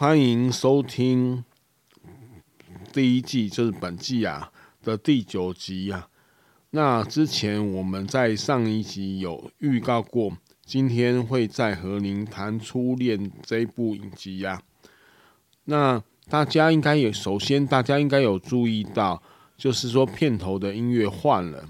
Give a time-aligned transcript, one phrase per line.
[0.00, 1.42] 欢迎收听
[2.92, 4.52] 第一季，就是本季啊
[4.84, 6.08] 的第九集啊。
[6.70, 10.30] 那之前我们在上一集有预告过，
[10.64, 14.62] 今天会再和您谈《初恋》这部影集呀。
[15.64, 19.20] 那大家应该有，首先大家应该有注意到，
[19.56, 21.68] 就是说片头的音乐换了。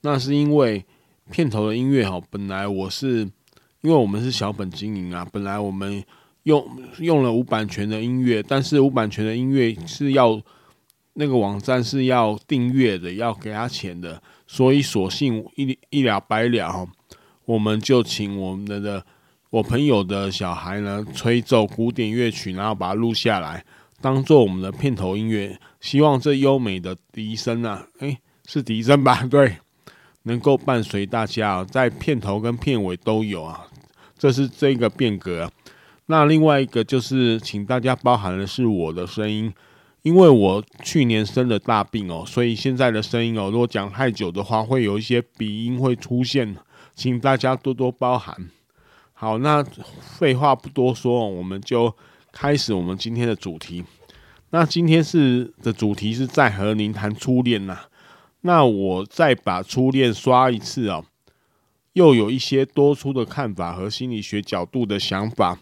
[0.00, 0.86] 那是因为
[1.30, 3.30] 片头的音乐哈，本来我是
[3.82, 6.02] 因为我们是小本经营啊，本来我们。
[6.44, 6.66] 用
[6.98, 10.40] 用了无版权的音乐，但是无版权的音乐是要
[11.14, 16.88] 那个网站是要订阅的，要给他钱的，所以索性一一了百了，
[17.44, 19.04] 我们就请我们的的
[19.50, 23.64] 我朋友的小孩呢吹奏古典乐曲，然后把它录下来，
[24.00, 25.58] 当做我们的片头音乐。
[25.80, 29.24] 希望这优美的笛声啊，诶，是笛声吧？
[29.30, 29.56] 对，
[30.22, 33.66] 能够伴随大家在片头跟片尾都有啊，
[34.16, 35.50] 这是这个变革。
[36.10, 39.52] 那另外一个就是，请大家包含的是我的声音，
[40.00, 46.56] 因为我去年生了大病哦，所以现在的声音哦，如果讲太久的话，会有一些鼻音会出现，
[46.94, 48.34] 请大家多多包涵。
[49.12, 49.62] 好，那
[50.00, 51.94] 废话不多说，我们就
[52.32, 53.84] 开始我们今天的主题。
[54.48, 57.80] 那今天是的主题是在和您谈初恋呐。
[58.40, 61.04] 那我再把初恋刷一次哦，
[61.92, 65.58] 又有一些多出的看法和心理学角度的想法。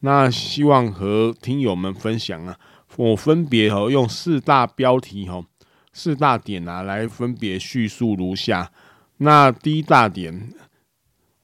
[0.00, 2.58] 那希望和听友们分享啊，
[2.96, 5.44] 我分别哦用四大标题哦，
[5.92, 8.70] 四大点啊来分别叙述如下。
[9.16, 10.52] 那第一大点，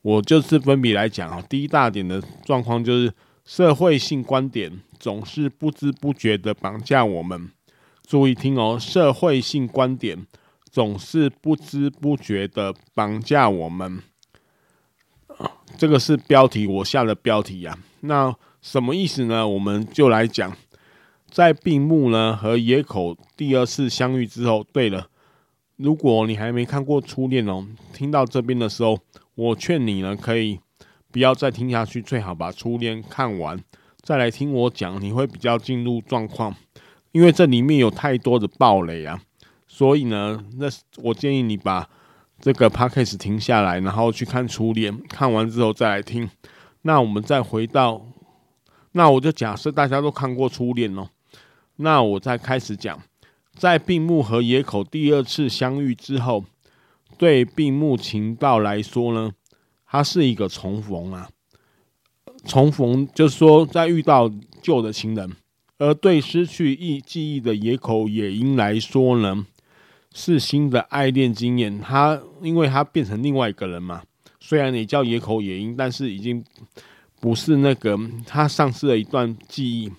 [0.02, 1.44] 我就是分别来讲哦。
[1.48, 3.12] 第一大点的状况就是
[3.44, 7.50] 社会性观点总是不知不觉的绑架我们。
[8.06, 10.24] 注意听哦，社会性观点
[10.70, 14.00] 总是不知不觉的绑架我们。
[15.76, 17.76] 这个是标题，我下的标题呀。
[18.06, 19.46] 那什么意思呢？
[19.48, 20.54] 我们就来讲，
[21.30, 24.64] 在病木呢和野口第二次相遇之后。
[24.72, 25.08] 对了，
[25.76, 28.98] 如果你还没看过《初恋》哦，听到这边的时候，
[29.34, 30.60] 我劝你呢可以
[31.10, 33.58] 不要再听下去，最好把《初恋》看完，
[34.02, 36.54] 再来听我讲，你会比较进入状况。
[37.12, 39.20] 因为这里面有太多的暴雷啊，
[39.66, 40.66] 所以呢，那
[41.02, 41.88] 我建议你把
[42.40, 46.28] 这个 podcast 停下来，然后去看《初恋》，看完之后再来听。
[46.86, 48.04] 那我们再回到，
[48.92, 51.08] 那我就假设大家都看过初恋哦。
[51.76, 53.02] 那我再开始讲，
[53.54, 56.44] 在病木和野口第二次相遇之后，
[57.16, 59.32] 对病木情道来说呢，
[59.86, 61.30] 它是一个重逢啊。
[62.44, 64.30] 重逢就是说，在遇到
[64.60, 65.32] 旧的情人，
[65.78, 69.46] 而对失去忆记忆的野口野樱来说呢，
[70.12, 71.80] 是新的爱恋经验。
[71.80, 74.02] 他因为他变成另外一个人嘛。
[74.46, 76.44] 虽然你叫野口野樱，但是已经
[77.18, 79.90] 不是那个他丧失了一段记忆。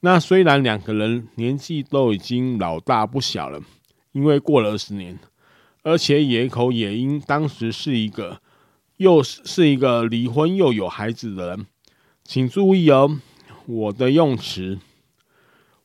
[0.00, 3.62] 那虽然两个人年纪都已经老大不小了，
[4.10, 5.16] 因为过了二十年，
[5.84, 8.40] 而且野口野樱当时是一个
[8.96, 11.66] 又是一个离婚又有孩子的人。
[12.24, 13.16] 请注意哦，
[13.66, 14.80] 我的用词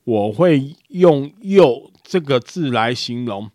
[0.04, 3.51] 我会用“又”这个字来形容。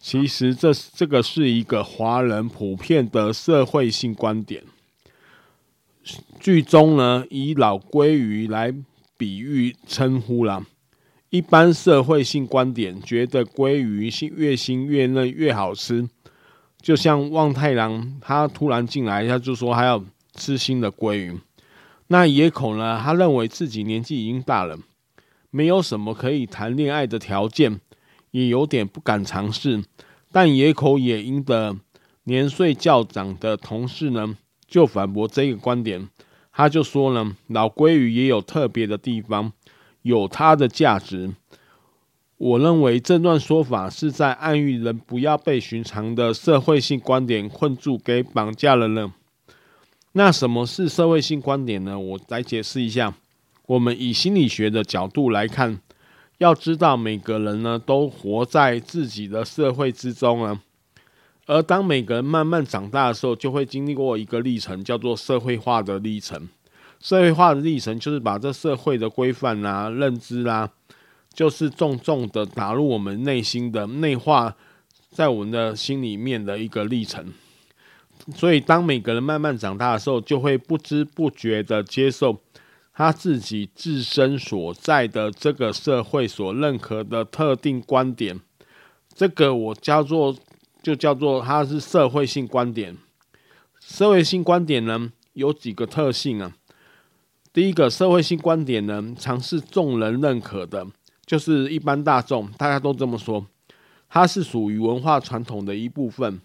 [0.00, 4.64] 其实这这个是一个华人普遍的社会性观点。
[6.40, 8.74] 剧中呢，以老鲑鱼来
[9.18, 10.64] 比喻称呼了。
[11.28, 16.08] 一般社会性观点觉得鲑鱼越新越嫩越好吃，
[16.80, 20.02] 就像望太郎他突然进来，他就说他要
[20.34, 21.38] 吃新的鲑鱼。
[22.08, 24.78] 那野口呢，他认为自己年纪已经大了，
[25.50, 27.78] 没有什么可以谈恋爱的条件。
[28.30, 29.82] 也有点不敢尝试，
[30.30, 31.76] 但野口也英的
[32.24, 34.36] 年岁较长的同事呢，
[34.66, 36.08] 就反驳这个观点。
[36.52, 39.52] 他就说呢，老鲑鱼也有特别的地方，
[40.02, 41.32] 有它的价值。
[42.36, 49.12] 我认为这段说法是在暗喻人不要被寻常的社会性观点困住，给绑架了呢。
[50.12, 51.98] 那什么是社会性观点呢？
[51.98, 53.14] 我来解释一下。
[53.66, 55.80] 我们以心理学的角度来看，
[56.40, 60.62] 要知道每个人呢都活在自己的社会之中啊。
[61.46, 66.48] 而当每个人慢慢长大的时候，就会经历过一个历程，叫做社会化的历程。
[66.98, 70.70] 社会化的历程就是把这社会的规范啊、认知啊。
[71.32, 74.56] 就是重重的打入我们内心的内化，
[75.10, 77.32] 在我们的心里面的一个历程。
[78.34, 82.40] 所以，当每个人慢慢长大的时候，就会不知不觉的接受
[83.00, 88.38] 他自己自身所在的这个社会所认可的特定观点。
[89.14, 90.36] 这个我叫做，
[90.82, 92.94] 就叫做它是社会性观点。
[93.80, 96.54] 社会性观点呢，有几个特性啊。
[97.54, 100.86] 第一个，社会性观点呢，常是众人认可的。
[101.24, 103.46] 就是一般大众，大家都这么说，
[104.10, 106.38] 它是属于文化传统的一部分。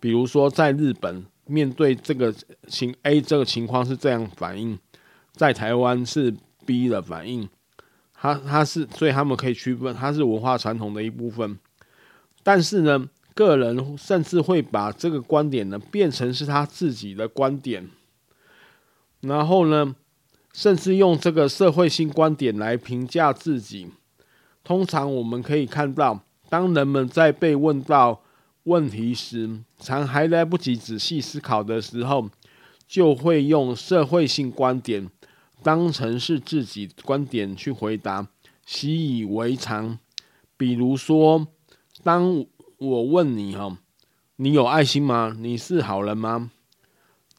[0.00, 2.34] 比如说，在日本，面对这个
[2.66, 4.76] 情 A 这个情况是这样反应，
[5.36, 6.34] 在台湾是
[6.64, 7.48] B 的反应。
[8.12, 11.58] 它它是，所以他们可以区分，它是文化传统的一部分。
[12.42, 17.88] 但是呢，个人甚至会把这个观点呢变成是他自己的观点，
[19.20, 19.94] 然后呢，
[20.52, 23.90] 甚至用这个社会性观点来评价自己。
[24.64, 28.22] 通常我们可以看到，当人们在被问到
[28.64, 32.30] 问题时，常还来不及仔细思考的时候，
[32.88, 35.08] 就会用社会性观点
[35.66, 38.28] 当成是自己观点去回答，
[38.64, 39.98] 习以为常。
[40.56, 41.48] 比如说，
[42.04, 42.46] 当
[42.78, 43.76] 我问你哈，
[44.36, 45.36] 你有爱心吗？
[45.40, 46.52] 你是好人吗？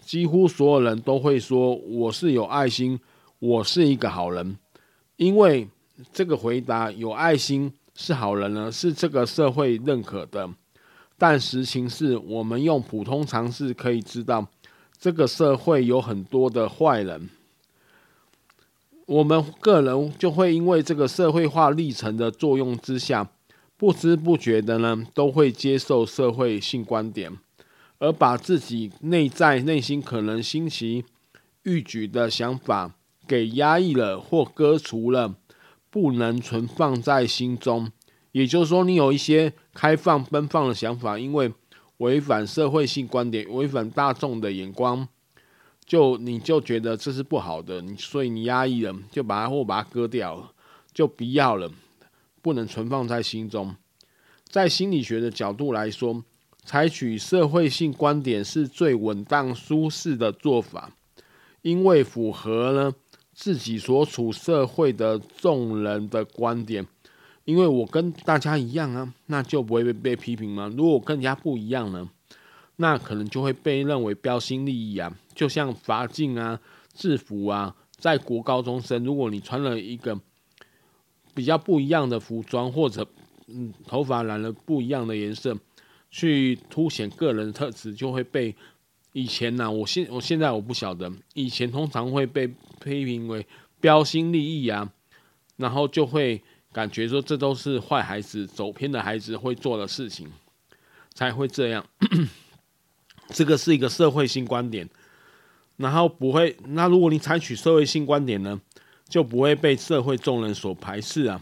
[0.01, 2.99] 几乎所有人都会说我是有爱心，
[3.39, 4.57] 我是一个好人，
[5.15, 5.69] 因为。
[6.13, 10.47] 这个回答有爱心是好人呢，是这个社会认可的。
[11.17, 14.47] 但实情是我们用普通常识可以知道，
[14.99, 17.27] 这个社会有很多的坏人。
[19.07, 23.29] 我们个人就会因为这个社会化历程的作用之下，
[23.75, 27.31] 不知不觉的呢，都会接受社会性观点，
[27.99, 31.05] 而把自己内在内心可能新奇、
[31.63, 32.95] 欲举的想法
[33.25, 35.35] 给压抑了或割除了。
[35.89, 37.89] 不能存放在心中，
[38.33, 41.51] 也就是说，你有一些开放奔放的想法，因为
[41.97, 45.07] 违反社会性观点、违反大众的眼光，
[45.87, 50.51] 就你就觉得这是不好的，你所以你压抑了，就把它或把它割掉了，
[50.93, 51.71] 就不要了，
[52.43, 53.75] 不能存放在心中。
[54.47, 56.23] 在心理学的角度来说，
[56.63, 60.91] 采取社会性观点是最稳当、舒适的做法，
[61.63, 62.93] 因为符合了。
[63.39, 66.87] 自己所处社会的众人的观点，
[67.45, 70.73] 因为我跟大家一样啊，那就不会被被批评吗？
[70.75, 72.09] 如果我跟人家不一样呢，
[72.77, 75.15] 那可能就会被认为标新立异啊。
[75.35, 76.59] 就像罚禁啊、
[76.93, 80.19] 制服啊，在国高中生，如果你穿了一个
[81.35, 83.07] 比较不一样的服装，或者
[83.47, 85.55] 嗯头发染了不一样的颜色，
[86.09, 88.55] 去凸显个人特质，就会被。
[89.13, 92.45] 以前呢、我现我现在我不晓得，以前通常会被
[92.83, 93.43] 批评为
[93.79, 94.93] 标新立异啊，
[95.55, 96.39] 然后就会
[96.71, 100.29] 感觉说这都是坏孩子、走偏的孩子会做的事情，
[101.15, 101.83] 才会这样。
[103.29, 104.87] 这个是一个社会性观点，
[105.77, 106.55] 然后不会。
[106.65, 108.59] 那如果你采取社会性观点呢，
[109.07, 111.41] 就不会被社会众人所排斥啊。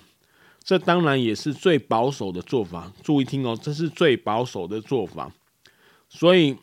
[0.64, 2.92] 这当然也是最保守的做法。
[3.04, 5.32] 注意听哦，这是最保守的做法，
[6.10, 6.56] 所以。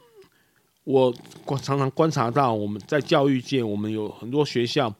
[0.85, 1.15] 我
[1.63, 4.93] 常常观察到，我们在教育界，我们有很多学校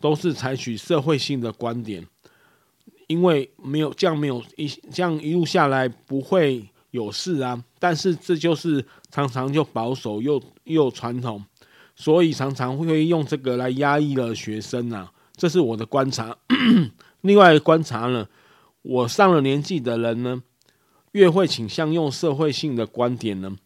[0.00, 2.04] 都是采取社会性的观点，
[3.06, 7.62] 因为没有这样没有一这样一路下来不会有事啊。
[7.78, 11.44] 但是这就是常常就保守又又传统，
[11.96, 15.12] 所以常常会用这个来压抑了学生啊。
[15.36, 16.36] 这是我的观察。
[17.22, 18.28] 另外观察呢，
[18.82, 20.42] 我上了年纪的人呢，
[21.12, 23.56] 越会倾向用社会性的观点呢。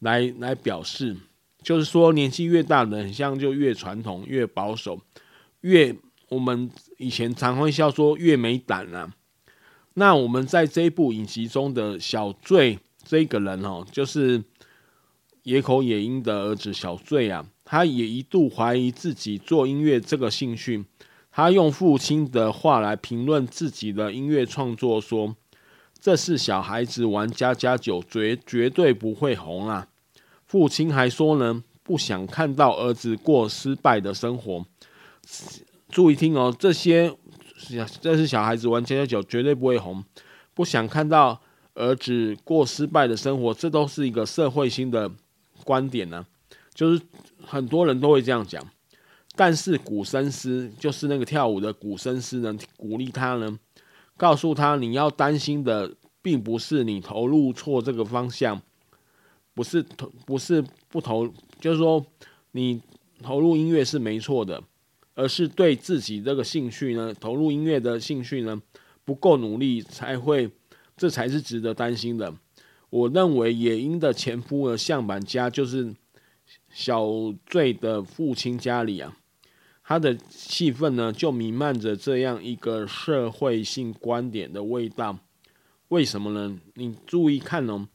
[0.00, 1.16] 来来表示，
[1.62, 5.00] 就是说年纪越大的，很像就越传统、越保守、
[5.62, 5.96] 越
[6.28, 9.10] 我们以前常会笑说越没胆啊。
[9.98, 14.44] 那我们在这一部影集中的小醉这个人哦，就是
[15.42, 20.84] 野口也英的儿子小醉啊，他也一度怀疑自己做音乐这个兴趣。
[21.30, 25.34] 他用父亲的话来评论自己的音乐创作说。
[25.98, 29.88] 这是小孩子玩家家酒，绝绝对不会红啊！
[30.44, 34.64] 父亲还说呢，不想看到儿子过失败的生活。
[35.88, 37.12] 注意听哦，这些
[38.00, 40.04] 这是小孩子玩家家酒，绝对不会红。
[40.54, 41.40] 不想看到
[41.74, 45.10] 儿子过失败的生活，这都是一个社会性的
[45.64, 46.26] 观点呢、
[46.74, 47.00] 就是
[47.44, 48.64] 很多人都会这样讲，
[49.34, 53.58] 但是古生师就是那个跳舞的古生师呢，鼓励他呢，
[54.16, 58.60] 告诉他你要担心的，并不是你投入错这个方向，
[59.54, 61.26] 不是投不是不投，
[61.60, 62.04] 就是说
[62.52, 62.80] 你
[63.22, 64.62] 投入音乐是没错的。
[65.16, 68.62] 而是对自己这个兴趣呢，投入音乐的兴趣呢
[69.02, 70.50] 不够努力，才会，
[70.94, 72.32] 这才是值得担心的。
[72.90, 75.94] 我认为野樱的前夫的相板家就是
[76.70, 77.08] 小
[77.46, 79.16] 醉的父亲家里啊，
[79.82, 85.18] 他的气氛呢就弥漫着这样一个社会性观点的味道。
[85.88, 86.60] 为什么呢？
[86.74, 87.88] 你注意看哦，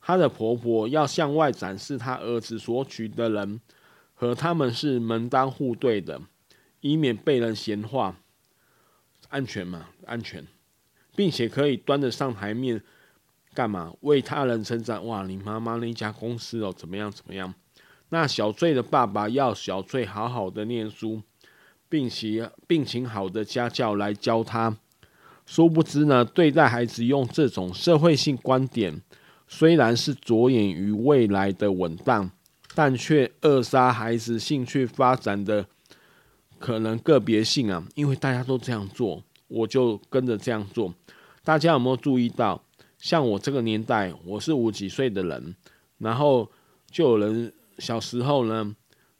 [0.00, 3.60] 他的婆婆要向外展示他儿子所娶的人
[4.14, 6.22] 和他们是门当户对的。
[6.86, 8.14] 以免被人闲话，
[9.30, 9.88] 安全嘛？
[10.04, 10.46] 安全，
[11.16, 12.82] 并且可以端得上台面，
[13.54, 13.94] 干嘛？
[14.02, 15.02] 为他人称赞。
[15.06, 17.10] 哇，你妈妈那家公司哦，怎么样？
[17.10, 17.54] 怎么样？
[18.10, 21.22] 那小翠的爸爸要小翠好好的念书，
[21.88, 24.76] 并且并请好的家教来教他。
[25.46, 29.00] 殊不知呢，对待孩子用这种社会性观点，
[29.48, 32.30] 虽然是着眼于未来的稳当，
[32.74, 35.66] 但却扼杀孩子兴趣发展的。
[36.64, 40.94] 可能个别性啊，因为大家都这样做，我就跟着这样做。
[41.44, 42.58] 大家有没有注意到？
[42.96, 45.54] 像我这个年代，我是五几岁的人，
[45.98, 46.50] 然后
[46.90, 48.74] 就有人小时候呢，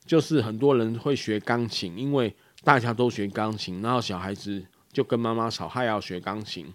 [0.07, 6.73] 就是很多人会学钢琴，因为大家都学钢琴，然后小孩子就跟妈妈吵，还要学钢琴。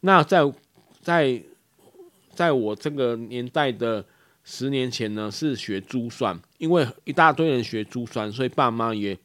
[0.00, 0.40] 那在
[1.00, 1.42] 在
[2.34, 4.04] 在我这个年代的
[4.44, 9.18] 十年前呢，是学珠算，因为一大堆人学珠算，所以爸妈也。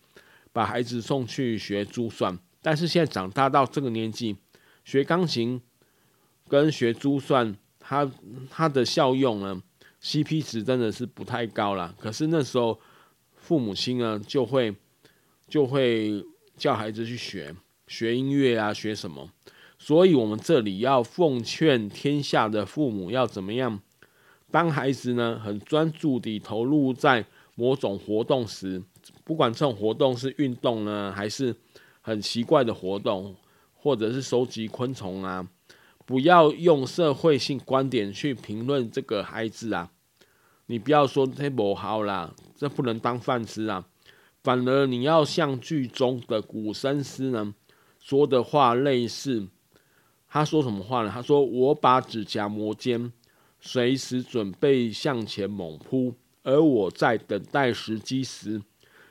[0.57, 4.35] 把孩子送去学珠算，但是现在长大到这个年纪，
[4.83, 5.61] 学钢琴
[6.47, 8.11] 跟学珠算，它
[8.49, 9.61] 它的效用呢
[10.01, 11.93] ，CP 值真的是不太高了。
[11.99, 12.79] 可是那时候
[13.35, 14.75] 父母亲呢，就会
[15.47, 16.25] 就会
[16.57, 19.29] 叫孩子去学学音乐啊，学什么？
[19.77, 23.79] 所以我们这里要奉劝天下的父母要怎么样？
[24.49, 27.23] 当孩子呢很专注地投入在
[27.57, 28.81] 某种活动时。
[29.25, 31.53] 不管这种活动是运动呢，还是
[31.99, 33.35] 很奇怪的活动，
[33.73, 35.45] 或者是收集昆虫啊，
[36.05, 39.91] 不要用社会性观点去评论这个孩子啊。
[40.67, 43.85] 你不要说这不好啦，这不能当饭吃啊。
[44.43, 47.53] 反而你要像剧中的古生师呢
[47.99, 49.47] 说的话类似，
[50.27, 51.11] 他说什么话呢？
[51.13, 53.11] 他说：“我把指甲磨尖，
[53.59, 56.13] 随时准备向前猛扑，
[56.47, 58.61] 而我在等待时机时。”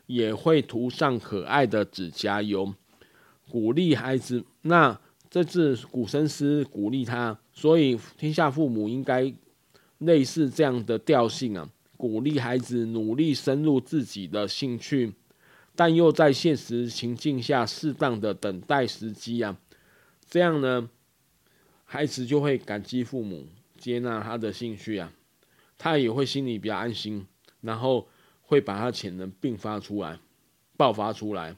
[0.07, 2.73] 也会涂上可爱的指甲油，
[3.51, 4.45] 鼓励孩子。
[4.63, 4.97] 那
[5.29, 9.35] 这是古生师鼓励他，所以天下父母应该
[9.99, 15.13] 类似这样的调性啊，鼓励孩子努力深入自己的兴趣，
[15.75, 19.59] 但又在现实情境下适当的等待时机啊。
[20.31, 20.89] 这样呢，
[21.85, 25.13] 孩子就会感激父母接纳他的兴趣啊，
[25.79, 27.27] 他也会心里比较安心，
[27.61, 28.07] 然后。
[28.49, 30.21] 会把他潜能并发出来，
[30.77, 31.57] 爆发出来。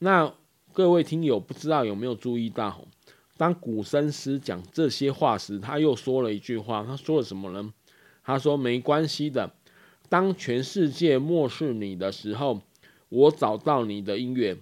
[0.00, 0.34] 那
[0.74, 2.86] 各位听友不知道有没有注意到，
[3.38, 6.84] 当古生师讲这些话时，他又说了一句话。
[6.84, 7.72] 他说了什么呢？
[8.22, 9.54] 他说：“没关系的，
[10.10, 12.60] 当全世界漠视你的时候，
[13.08, 14.58] 我找到你的音乐。”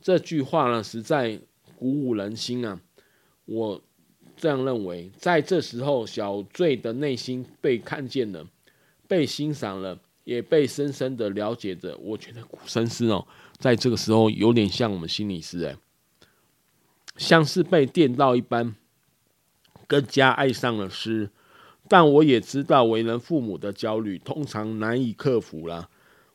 [0.00, 1.40] 这句话呢，实在
[1.74, 2.80] 鼓舞人心啊！
[3.46, 3.82] 我
[4.40, 8.46] 这样认为，在这时候，小醉的内心被看见了，
[9.06, 9.98] 被欣赏了。
[10.24, 11.96] 也被深深的了解着。
[11.96, 13.26] 我觉得古生师哦，
[13.58, 15.76] 在这个时候有点像我们心理师哎，
[17.16, 18.76] 像是被电到一般，
[19.88, 21.30] 更加爱上了诗。
[21.88, 25.88] 但我也知道，为人父母的焦虑通常难以克服啦。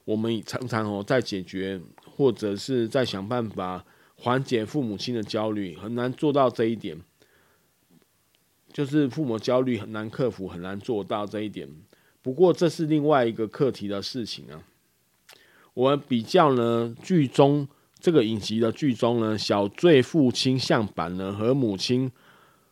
[0.03, 1.79] 我们常常哦，在解决
[2.17, 3.85] 或者是在想办法
[4.15, 7.00] 缓解父母亲的焦虑，很难做到这一点。
[8.75, 11.65] 就是父母焦虑很难克服，很难做到这一点。
[12.22, 14.62] 不过这是另外一个课题的事情啊。
[15.74, 17.65] 我们比较呢，剧中
[18.01, 22.12] 这个影集的剧中呢，小醉父亲向板呢和母亲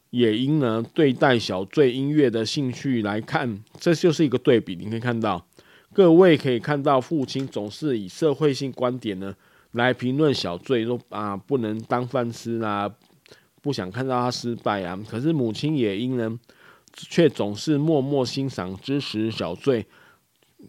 [0.09, 4.75] 野樱呢对待小醉音乐的兴趣来看，这就是一个对比。
[4.75, 5.47] 你可以看到，
[5.93, 9.33] 各位可以看到，父亲总是以社会性观点呢
[9.71, 12.93] 来评论小醉，说啊不能当饭吃啊，
[13.63, 14.95] 不想看到他失败啊。
[15.09, 16.39] 可是母亲野樱呢，
[16.93, 19.87] 却总是默默欣赏、支持小醉。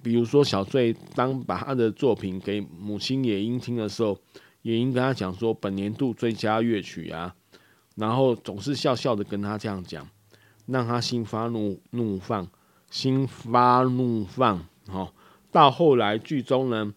[0.02, 4.18] 比如说，小醉当把他的作品给母亲野樱听的时候，
[4.62, 7.34] 野樱跟他讲说本年度最佳乐曲啊，
[7.94, 10.08] 然后总是笑笑的跟他这样讲，
[10.66, 12.48] 让他心花怒怒放，
[12.90, 14.66] 心花怒放。
[14.88, 15.12] 哦，
[15.52, 16.92] 到后来剧中呢，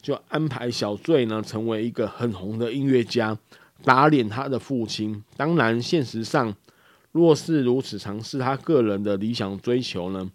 [0.00, 3.36] 就安排小醉呢成为一个很红的音乐家，
[3.82, 5.22] 打脸他的父亲。
[5.36, 6.54] 当然，现实上
[7.12, 10.30] 若是如此尝试他个人的理想追求呢，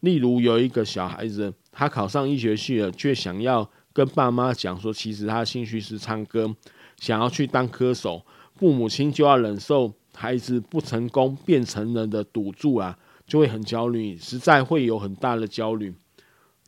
[0.00, 6.54] 例如有一个小孩子，他考上医学系了，却想要跟爸妈讲说，其实他的兴趣是唱歌，
[6.98, 8.24] 想要去当歌手，
[8.56, 15.94] 父母亲就要忍受孩子不成功变成人的赌注啊，就会很焦虑，实在会有很大的焦虑。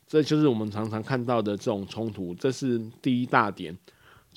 [0.06, 3.76] 这就是我们常常看到的这种冲突，这是第一大点，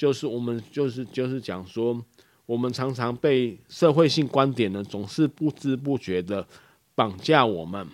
[0.01, 2.03] 就是我们就是就是讲说，
[2.48, 6.43] 我们常常被社会性观点呢，总是不知不觉的
[6.96, 7.88] 绑架我们。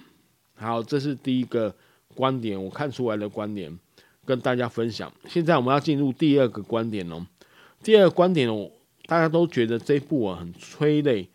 [0.55, 1.75] 好，这是第一个
[2.15, 3.77] 观点，我看出来的观点，
[4.23, 5.11] 跟大家分享。
[5.27, 7.27] 现在我们要进入第二个观点哦。
[7.83, 8.71] 第二个观点哦，
[9.05, 11.27] 大家都觉得这部啊很催泪，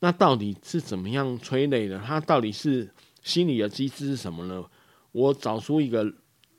[0.00, 1.98] 那到底是怎么样催泪的？
[2.06, 2.86] 它到底是
[3.22, 4.62] 心理的机制是什么呢？
[5.12, 6.12] 我找出一个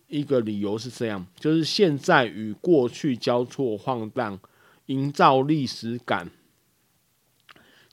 [0.09, 4.39] 一个理由是这样，就是现在与过去交错晃荡，
[4.87, 6.29] 营造历史感。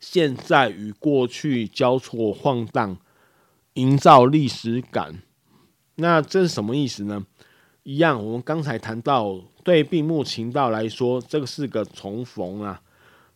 [0.00, 2.98] 现在与过去交错晃荡，
[3.74, 5.22] 营造历史感。
[5.96, 7.26] 那这是什么意思呢？
[7.82, 12.80] 一样，我们刚才谈到，对并木晴道来说，这个是个重逢啊；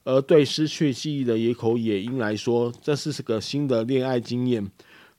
[0.05, 4.71] 而对失去记忆的野口野樱来说，这是个新的恋爱经验。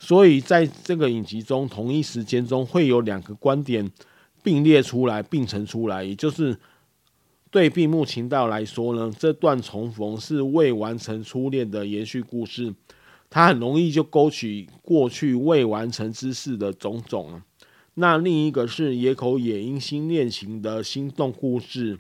[0.04, 3.88] 所以在这个影集中，同一时间中会有两个观点
[4.42, 6.04] 并列出来，并陈出来。
[6.04, 6.58] 也就是
[7.52, 12.74] 对并木晴道来说呢，这段重逢是未完成初恋的延续故事，
[13.30, 17.40] 它很容易就勾起过去未完成之事的种种。
[17.94, 22.00] 那另一个是野口也英新恋情的心动故事。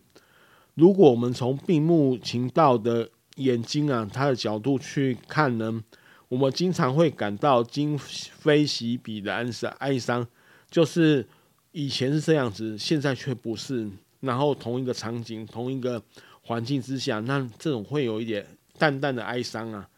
[0.74, 5.84] 如果我们从并木晴道的眼睛啊，他的角度去看呢？
[6.32, 10.26] 我们经常会感到今非昔比的哀伤，哀伤
[10.70, 11.28] 就是
[11.74, 13.86] 以前是这样子，现在却不是。
[14.22, 16.02] 然后同一个场景，同一个
[16.44, 19.90] 环境之下，那这种会有一点淡淡的哀伤啊，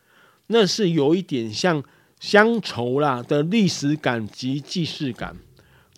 [0.47, 1.83] 那是有一点像
[2.19, 5.37] 乡愁啦的历史感及既视感，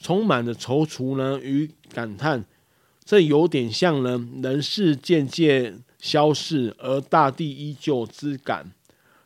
[0.02, 2.43] 充满了踌躇呢与感叹。
[3.06, 8.74] 这有点像呢人世渐渐消逝，而大地依旧之感。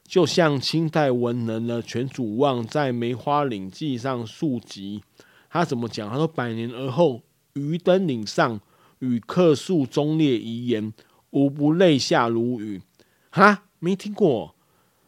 [0.10, 5.04] 就像清代文人呢，全祖望在《梅花岭记》上述及，
[5.52, 6.10] 他怎么讲？
[6.10, 7.22] 他说：“百年而后，
[7.54, 8.60] 余登岭上，
[8.98, 10.92] 与客诉忠烈遗言，
[11.30, 12.82] 无不泪下如雨。”
[13.30, 14.56] 哈，没听过。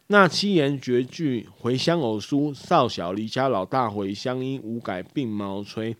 [0.06, 4.14] 那七言绝句：“回乡偶书，少小离家老大回。
[4.14, 5.96] 乡音无改鬓毛衰，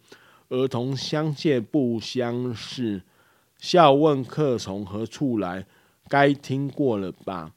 [0.50, 3.02] 儿童相见不相识。
[3.58, 5.66] 笑问客从何处来？”
[6.08, 7.54] 该听过了吧？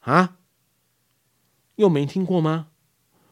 [0.00, 0.34] 啊？
[1.78, 2.66] 又没听过吗？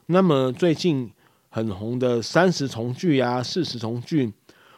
[0.07, 1.11] 那么最近
[1.49, 4.33] 很红的三十重聚啊，四十重聚，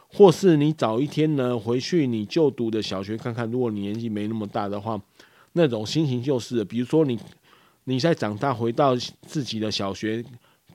[0.07, 4.99] 或是你早一天呢回去你就读的小学看看，如果你年纪没那么大的话，
[5.53, 7.19] 那种心情就是，比如说你
[7.83, 10.25] 你在长大回到自己的小学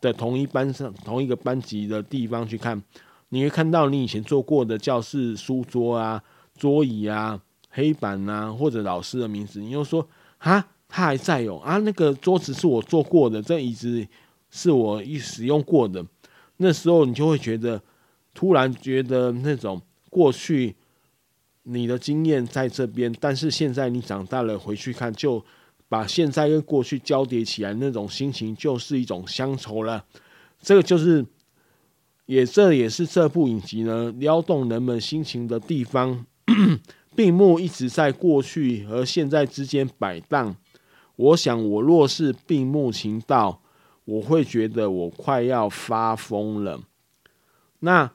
[0.01, 2.81] 的同一班上同一个班级的地方去看，
[3.31, 6.23] 你会看到你以前坐过的教室书桌啊、
[6.57, 10.69] 桌椅啊、黑板啊，或者老师的名字，你又说啊。
[10.97, 14.07] 他还在用啊，那个桌子是我坐过的，这椅子
[14.49, 16.07] 是我一使用过的。
[16.59, 17.83] 那时候你就会觉得，
[18.33, 20.77] 突然觉得那种过去
[21.65, 25.45] 你的经验在这边，但是现在你长大了回去看，就
[25.89, 30.05] 把现在跟过去交叠起来，那种心情就是一种乡愁了。
[30.63, 31.27] 这个就是，
[32.27, 36.25] 也这也是这部影集呢撩动人们心情的地方。
[37.17, 40.55] 并木一直在过去和现在之间摆荡。
[41.17, 43.61] 我想，我若是并木晴道，
[44.05, 46.81] 我会觉得我快要发疯了。
[47.81, 48.11] 那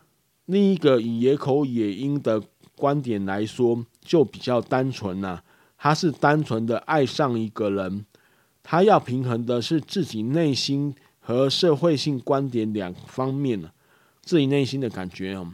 [0.45, 2.41] 另一个以野口野樱的
[2.75, 5.43] 观点来说，就比较单纯了。
[5.77, 8.05] 他是单纯的爱上一个人，
[8.61, 13.71] 他要平衡的是自己内心和社会性观点两方面了。
[14.21, 15.53] 自己内心的感觉哦，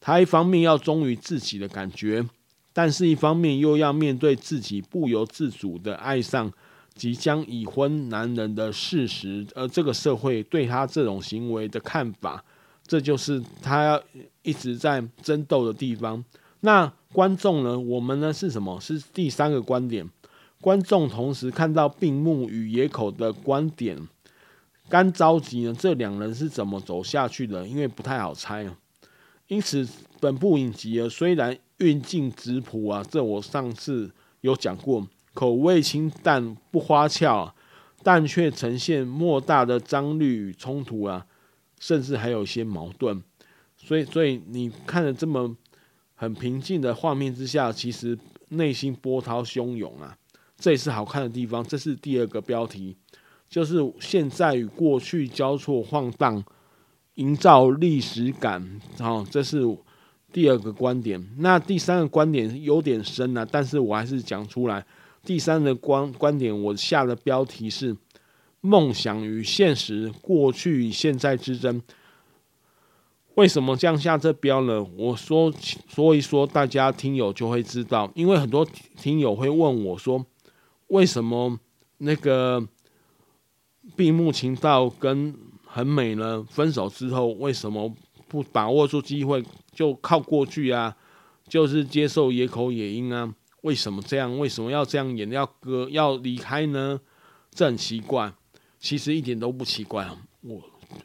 [0.00, 2.28] 他一方面要忠于自己的感觉，
[2.72, 6.52] 但是一方面又要面对自己不由自主的爱上。
[6.94, 12.44] 即将已婚男人的事实，而这个社会对他这种行为的看法，
[12.86, 14.00] 这就是他
[14.42, 16.24] 一直在争斗的地方。
[16.60, 17.78] 那观众呢？
[17.78, 18.32] 我们呢？
[18.32, 18.80] 是什么？
[18.80, 20.08] 是第三个观点。
[20.60, 23.98] 观众同时看到并木与野口的观点，
[24.88, 25.74] 干着急呢？
[25.76, 27.66] 这两人是怎么走下去的？
[27.66, 28.78] 因为不太好猜啊。
[29.48, 29.86] 因此，
[30.20, 34.10] 本部影集啊，虽然运镜质朴啊，这我上次
[34.42, 37.54] 有讲过，口味清淡不花俏，
[38.02, 41.26] 但却呈现莫大的张力与冲突啊，
[41.78, 43.22] 甚至还有一些矛盾。
[43.76, 45.56] 所以，所以你看了这么
[46.14, 48.18] 很平静的画面之下，其实
[48.48, 50.16] 内心波涛汹涌啊，
[50.56, 51.62] 这也是好看的地方。
[51.64, 52.96] 这是第二个标题，
[53.48, 56.44] 就是现在与过去交错晃荡。
[57.16, 59.60] 营造历史感，好，这是
[60.32, 61.22] 第二个观点。
[61.36, 64.82] 那第三个观点有点深了，但是我还是讲出来。
[65.24, 67.96] 第三个观观点，我下的标题是
[68.60, 71.80] “梦想与现实，过去与现在之争”。
[73.36, 74.84] 为什么这样下这标呢？
[74.96, 75.50] 我说
[75.88, 78.10] 说一说，大家听友就会知道。
[78.14, 80.26] 因为很多听友会问我说，
[80.88, 81.58] 为什么
[81.98, 82.68] 那个
[83.96, 86.44] 闭目情道跟很美呢。
[86.50, 87.94] 分手之后为什么
[88.28, 90.94] 不把握住机会，就靠过去啊？
[91.48, 93.34] 就是接受野口野樱啊？
[93.62, 94.38] 为什么这样？
[94.38, 95.30] 为什么要这样演？
[95.30, 97.00] 要割要离开呢？
[97.50, 98.32] 这很奇怪。
[98.78, 100.08] 其实一点都不奇怪。
[100.40, 100.62] 我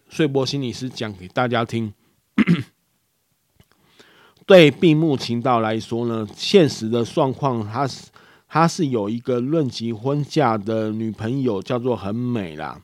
[0.10, 1.94] 穗波心理师讲给大家听。
[4.48, 8.08] 对闭目情道来说呢，现实的状况，他是
[8.48, 12.82] 他是有一个论及婚嫁的女朋友，叫做很美啦。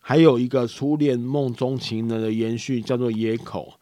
[0.00, 3.74] 还有一个初恋梦中情人的延续叫做野口，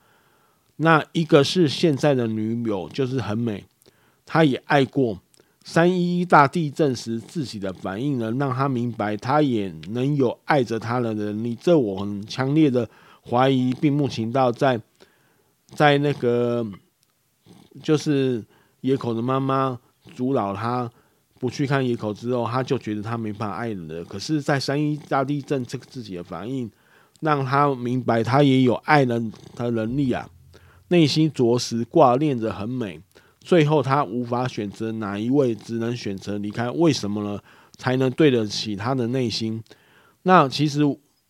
[0.76, 3.64] 那一个是现在的女友，就是很美，
[4.26, 5.20] 她也爱过。
[5.70, 11.54] 三一一大地震时自己的反应呢，让他明白他也能有爱着她的能力。
[11.60, 12.88] 这我很强烈的
[13.28, 14.80] 怀疑，并目情到在
[15.74, 16.66] 在那个
[17.82, 18.42] 就是
[18.80, 19.78] 野口的妈妈
[20.14, 20.90] 阻挠他。
[21.38, 24.02] 不去看野口之后，他就觉得他没办法爱人了。
[24.06, 26.68] 可是，在三一大地震这个自己的反应，
[27.20, 30.26] 让他明白他也有爱人的能力啊。
[30.88, 32.98] 内心着实挂念着很美，
[33.48, 36.70] 最后他无法选择哪一位，只能选择离开。
[36.70, 37.40] 为什么呢？
[37.78, 39.62] 才能对得起他的内心？
[40.24, 40.82] 那其实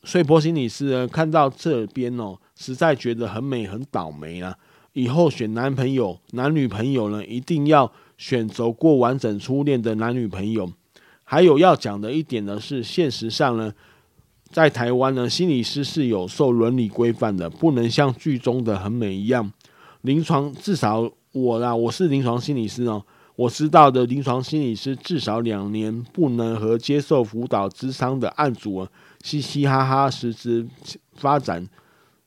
[0.02, 4.56] 穗波心理师呢，看到这边哦，实在觉得很美，很倒霉啊。
[4.94, 7.92] 以后选男朋友、男女朋友呢，一定要。
[8.18, 10.68] 选走过完整初恋的男女朋友，
[11.22, 13.72] 还有要讲的一点呢，是现实上呢，
[14.50, 19.52] 在台湾呢，心理师是有受伦理规范的，不能像剧中的很美一样，
[20.00, 23.04] 临床至少我啦，我是临床心理师哦，
[23.36, 28.86] 我知道的临床心理师至少两年不能和接受辅导咨商的案主
[29.22, 30.66] 嘻嘻哈哈，实质
[31.14, 31.68] 发展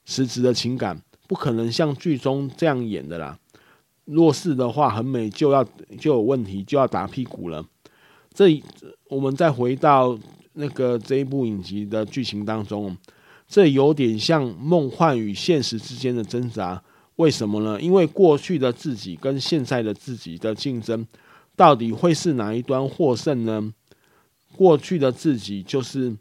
[0.06, 3.38] 实质的情感，不可能像剧中这样演的啦。
[4.06, 5.64] 若是的话，很美就要
[6.00, 7.66] 就有问题，就要打屁股了。
[8.34, 8.62] 这
[9.10, 10.18] 我们再回到
[10.54, 12.96] 那个这一部影集的剧情当中，
[13.48, 16.82] 这有点像梦幻与现实之间的挣扎。
[17.17, 17.80] 为什么呢？
[17.80, 21.06] 因为过去的自己跟现在的自己的竞争，
[21.56, 23.74] 到底会是哪一端获胜呢？
[24.56, 26.15] 过去的自己就是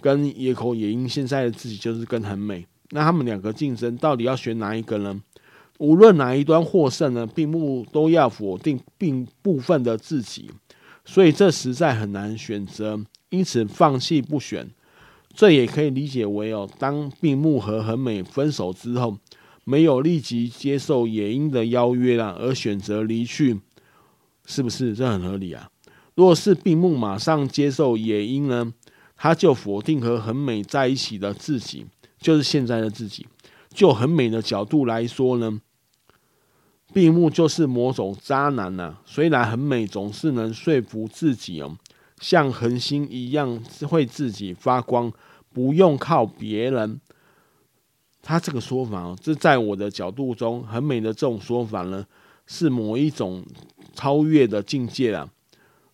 [0.00, 2.66] 跟野口野樱，现在的自己就是跟很美。
[2.90, 5.20] 那他们两个竞争，到底要选哪一个呢？
[5.78, 10.50] 无论哪一端获胜呢，闭目都要否定并部分的自己，
[11.04, 12.98] 所以这实在很难选择，
[13.30, 14.70] 因此放弃不选。
[15.34, 19.18] 这也可以理解为哦，当闭目和很美分手之后，
[19.68, 23.58] 没有立即接受也英的邀约啦，而选择离去，
[24.44, 24.94] 是不是？
[24.94, 25.68] 这很合理啊。
[26.14, 28.72] 若是闭目马上接受也英呢，
[29.16, 31.84] 他就否定和很美在一起的自己，
[32.20, 33.26] 就是现在的自己。
[33.74, 35.60] 就很美的角度来说呢。
[36.92, 41.76] 闭目就是某种渣男呐、啊，虽然很美，总是能说服自己哦，
[42.20, 45.12] 像恒星一样会自己发光，
[45.52, 47.00] 不用靠别人。
[48.26, 52.04] 他这个说法，这在我的角度中，很美的这种说法呢，
[52.44, 53.44] 是某一种
[53.94, 55.30] 超越的境界啊。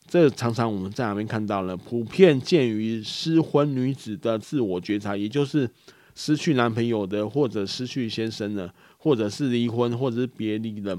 [0.09, 1.77] 这常常我们在哪边看到了？
[1.77, 5.69] 普遍见于失婚女子的自我觉察，也就是
[6.15, 8.73] 失去男朋友的或者失去先生的。
[9.05, 10.97] 或者是离婚，或者是别离的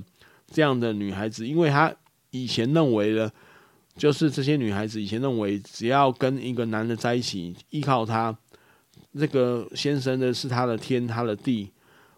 [0.51, 1.89] 这样的女孩子，因为她
[2.31, 3.31] 以前认为呢，
[3.95, 8.37] 就是这些女孩子以前认为，只要跟一个男的在一起，依靠他，
[9.17, 11.69] 这个先生呢是他的天，他的地。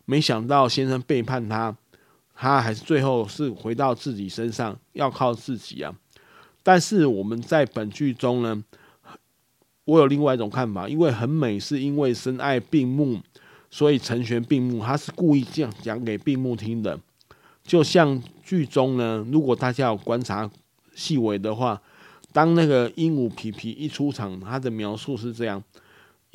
[0.06, 1.76] 没想到先生背叛他，
[2.36, 5.94] 他还是最后是回到自己身上，要靠自己啊。
[6.64, 8.64] 但是我们在本剧中呢，
[9.86, 13.22] 我有另外一种看法，因为很美，是因为深爱闭目。
[13.72, 16.98] 所以成全闭目，他是故意这样讲给闭目听的。
[17.62, 20.50] 就像剧中呢，如果大家有观察
[20.94, 21.82] 细微的话，
[22.32, 25.62] 当那个鹦鹉皮皮一出场，他的描述是这样：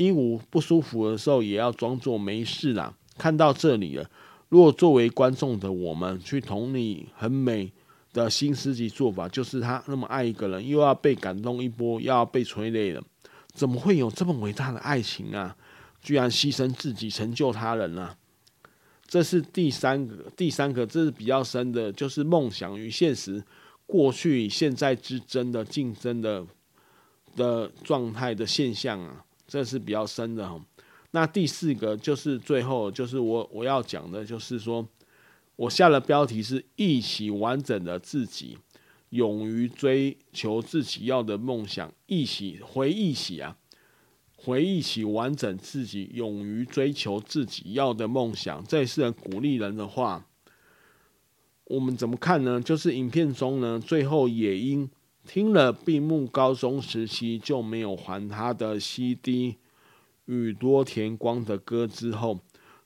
[0.01, 2.95] 鹦鹉不舒服的时候，也要装作没事啦。
[3.19, 4.11] 看到这里了，
[4.49, 7.71] 如果作为观众的我们去同理很美
[8.15, 13.03] 的新世纪做法，就是他那么爱一个人，又要被感动一波，又要被催泪了，
[13.53, 15.55] 怎么会有这么伟大的爱情啊？
[16.01, 18.17] 居然牺牲自己成就他人啊！
[19.07, 23.45] 这是第三个，第三个这是比较深的，就是梦想与现实、
[23.85, 26.47] 过去与现在之争的竞争的
[27.37, 30.65] 的状态的现象啊，这是比较深的哈。
[31.11, 34.87] 那第四个就是最后，就是我我要讲的，就是说，
[35.57, 38.57] 我下的标题是一起完整的自己，
[39.09, 43.57] 勇于追求自己要的梦想，一起回忆起啊，
[44.37, 50.25] 回忆起完整自己，勇于追求自己要的梦想，这也是鼓励人的话。
[51.65, 52.61] 我们怎么看呢？
[52.61, 54.89] 就是影片中呢，最后也英
[55.27, 59.57] 听了闭幕高中时期就没有还他的 CD。
[60.27, 62.39] 宇多田光的歌之后，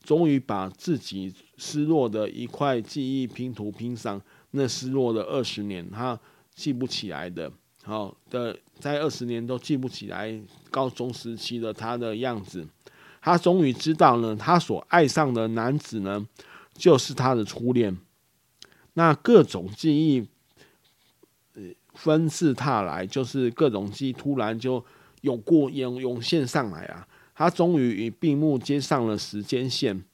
[0.02, 4.20] 终于把自己失落的一块记忆拼图拼上。
[4.52, 6.18] 那失落的二十年，他
[6.54, 12.66] 记不起来的，好的，在二十年都记不起来高中时期的他的样子。
[13.20, 16.26] 他终于知道呢，他所爱上的男子呢，
[16.74, 17.98] 就是他的初恋。
[18.94, 20.26] 那各种记忆，
[21.94, 24.84] 纷至沓来，就是各种记忆突然就
[25.22, 27.06] 涌过涌涌现上来啊。
[27.34, 30.04] 他终于与闭幕接上了时间线，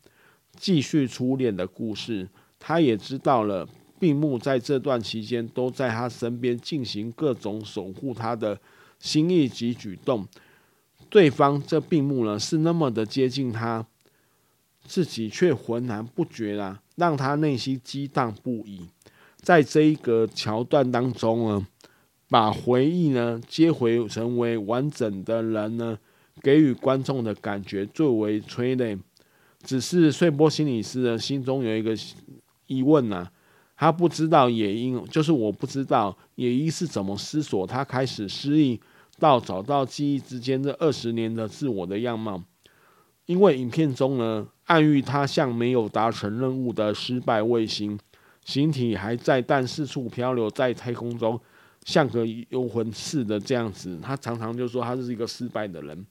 [0.57, 2.29] 继续初恋的故事。
[2.59, 8.59] 他也知道了闭幕在这段期间都在他身边进行各种守护他的
[8.99, 10.27] 心意及举动。
[11.09, 13.87] 对方这闭幕呢，是那么的接近他，
[14.85, 18.89] 自己却浑然不觉啊，让他内心激荡不已。
[19.41, 21.67] 在这一个桥段当中呢，
[22.29, 25.99] 把回忆呢接回成为完整的人呢。
[26.43, 28.97] 给予观众的感觉最为催泪，
[29.63, 31.95] 只是碎波心理师的心中有一个
[32.67, 33.33] 疑问呐、啊，
[33.77, 38.81] 他不知道也英，就是我不知道也英是怎么思索他开始失忆
[39.19, 42.43] 到找到记忆之间这二十年的自我的样貌，
[43.27, 47.99] 因为影片中呢暗喻他像没有达成任务的失败卫星，
[48.51, 51.41] 形体还在但四处漂流在太空中，
[51.85, 56.05] 像个幽魂似的这样子，他常常就说他是一个失败的人。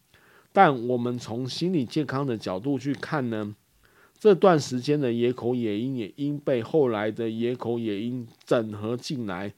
[0.53, 3.53] 但我们从心理健康的角度去看呢，
[4.17, 9.53] 这段时间的野口野英也因被后来的野口野英整合进来，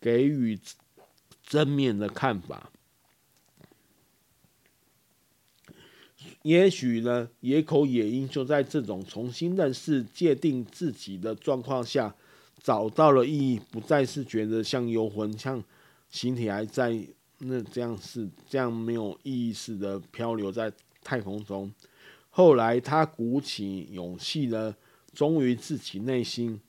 [0.00, 0.58] 给予
[1.44, 2.71] 正面的看法。
[6.42, 12.14] 也许呢，野口野樱就在这种重新认识、界定自己的状况下，
[12.62, 15.62] 找到了意义，不再是觉得像幽魂，像
[16.10, 17.00] 形体还在。
[17.44, 21.72] 那这样是这样没有意义似的漂流在太空中。
[22.30, 24.76] 后来他鼓起勇气了，
[25.12, 26.60] 忠于自己内心，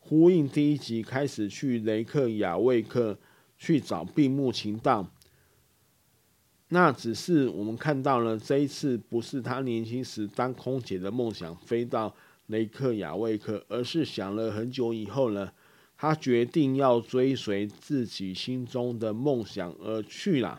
[0.00, 3.16] 呼应第一集开始去雷克雅未克
[3.56, 5.08] 去找闭幕情道。
[6.70, 12.12] 那只是我们看到了这一次不是他年轻时当空姐的梦想飞到
[12.46, 15.50] 雷克雅未克，而是想了很久以后呢。
[16.02, 20.58] 他决定要追随自己心中的梦想而去了。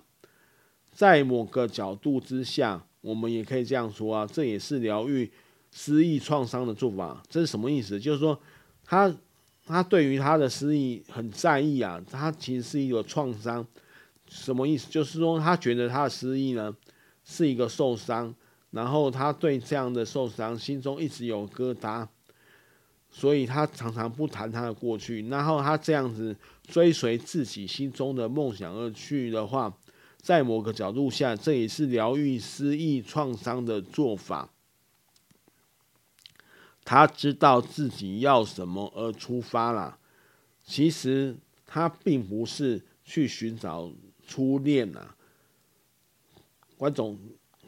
[0.92, 5.32] 在某个角度之下，我们也可以这样说啊，这也是疗愈
[5.72, 7.24] 失忆创伤的做法。
[7.28, 8.00] 这是什么意思？
[8.00, 8.40] 就是说，
[8.86, 9.12] 他
[9.66, 13.66] 他对于他的失忆很在意啊，他其实是一个创伤。
[14.32, 14.90] 什么意思？
[14.90, 16.74] 就是说，他觉得他的失忆呢
[17.26, 18.34] 是一个受伤，
[18.72, 22.08] 然后他对这样的受伤心中一直有疙瘩。
[23.14, 29.78] 所以他常常不谈他的过去，然后他这样子追随自己心中的梦想而去的话，
[30.22, 34.50] 在某个角度下，这也是疗愈失忆创伤的做法。
[36.86, 39.98] 他知道自己要什么而出发了。
[40.64, 43.92] 其实他并不是去寻找
[44.32, 45.16] 初恋啊，
[46.78, 47.18] 观众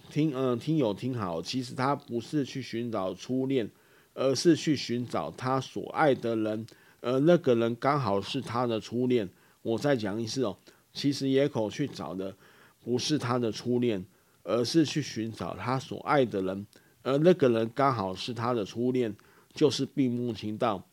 [0.10, 3.70] 听，嗯、听友听好，其实他不是去寻找初恋。
[4.16, 6.68] 而是去寻找他所爱的人，
[7.02, 9.28] 而那个人刚好是他的初恋。
[9.64, 10.56] 我再讲一次哦，
[10.94, 12.36] 其实野口去找的
[12.84, 14.06] 不是他的初恋，
[14.44, 16.68] 而是去寻找他所爱的人，
[17.02, 19.16] 而那个人刚好是他的初恋，
[19.52, 20.88] 就是闭目情道。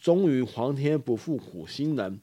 [0.00, 2.20] 终于，皇天不负苦心人，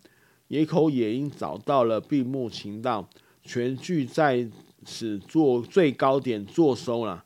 [0.47, 3.07] 野口也因找到了闭幕情道，
[3.43, 4.49] 全剧在
[4.86, 7.23] 此做最高点做收了。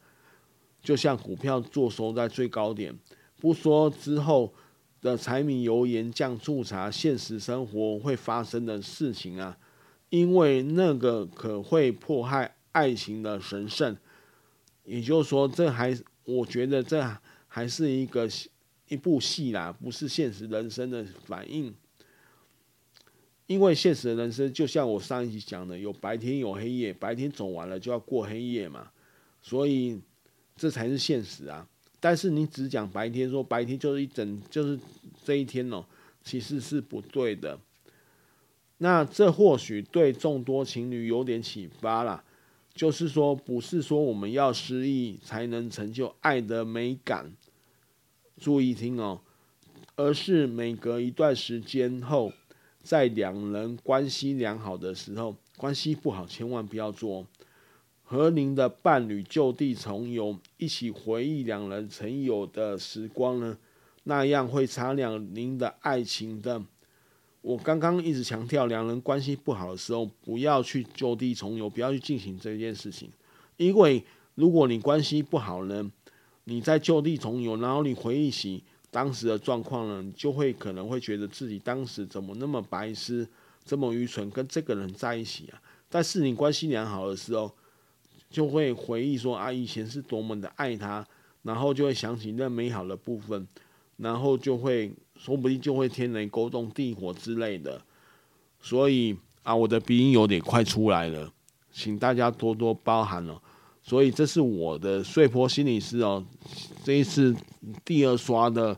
[0.81, 2.97] 就像股票坐收在最高点，
[3.39, 4.51] 不说之后
[4.99, 9.55] 的柴米油盐酱醋茶，现实生活会发生的事情啊，
[10.09, 13.95] 因为那个可会迫害爱情的神圣，
[14.83, 16.99] 也就是说，这还我觉得这
[17.47, 18.27] 还是一个
[18.87, 21.71] 一部戏啦，不是现实人生的反应。
[23.51, 28.89] 因为现实的人生就像我上一集讲的，有白天有黑夜，白天走完了就要过黑夜嘛，
[29.41, 29.99] 所以
[30.55, 31.67] 这才是现实啊。
[31.99, 34.79] 但是你只讲白天，说白天就是一整就是
[35.25, 35.83] 这一天哦，
[36.23, 37.59] 其实是不对的。
[38.77, 42.23] 那这或许对众多情侣有点启发啦，
[42.73, 47.33] 就是说不是说我们要失忆才能成就爱的美感，
[48.37, 49.19] 注意听哦，
[49.97, 52.31] 而是每隔一段时间后，
[52.83, 57.25] 在两人关系良好的时候，关系不好千万不要做。
[58.03, 63.57] 和您的伴侣旧地重游，一起回忆两人曾有的时光呢，
[64.03, 66.61] 那样会擦亮您的爱情的。
[67.41, 73.09] 我刚刚一直强调，两人关系不好的时候，不要去旧地重游，不要去进行这件事情。
[73.55, 74.03] 因为
[74.35, 75.89] 如果你关系不好呢，
[76.43, 83.27] 你在旧地重游，然后你回忆起当时的状况呢，你就会可能会觉得自己当时怎么那么白痴，
[83.63, 85.61] 这么愚蠢，跟这个人在一起啊。
[85.89, 87.49] 但是你关系良好的时候，
[88.29, 91.05] 就会回忆说啊，以前是多么的爱他，
[91.43, 93.47] 然后就会想起那美好的部分，
[93.97, 97.81] 然后就会说不定就会天雷勾动地火之类的。
[98.61, 101.31] 所以啊，我的鼻音有点快出来了，
[101.71, 103.41] 请大家多多包涵哦。
[103.83, 106.23] 所以这是我的穗波心理师哦，
[106.83, 107.35] 这一次
[107.83, 108.77] 第二刷的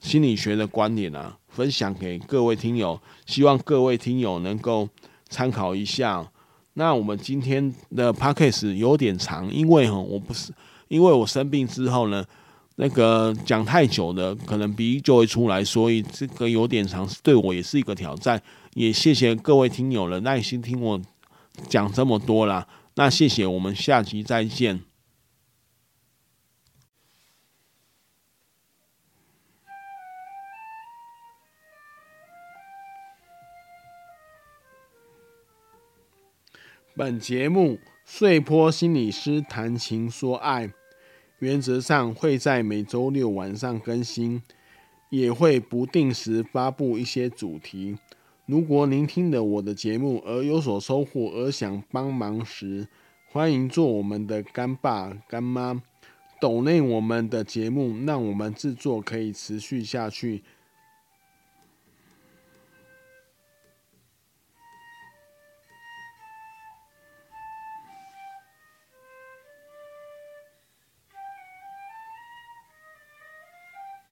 [0.00, 4.88] 心理学的观点啊，分享给各位听友，希望各位听友能够
[5.28, 6.30] 参考一下。
[6.74, 10.52] 那我们今天的 podcast 有点长，因为哈，我不是
[10.88, 12.22] 因为我生病之后呢，
[12.76, 18.40] 那个讲太久了，可能鼻就会出来，所以这个有点长，对我也是一个挑战。
[18.74, 21.00] 也谢谢各位听友了，耐心听我
[21.66, 22.66] 讲这么多啦。
[22.98, 24.82] 那谢谢，我们下集再见。
[36.94, 40.72] 本节目碎波心理师谈情说爱，
[41.40, 44.42] 原则上会在每周六晚上更新，
[45.10, 47.98] 也会不定时发布一些主题。
[48.46, 52.86] 如果您听了我的节目而有所收获，而想帮忙时，
[53.32, 55.82] 欢迎做我们的干爸干妈，
[56.40, 60.44] 抖内我们的节目，让我们制作可以持续下去。